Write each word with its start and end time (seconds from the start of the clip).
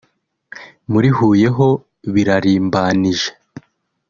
muri 0.91 1.09
Huye 1.17 1.47
ho 1.55 1.67
birarimbanije 2.13 3.29